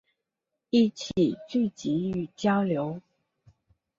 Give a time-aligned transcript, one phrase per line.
[0.71, 1.11] 一起
[1.47, 2.99] 聚集与交流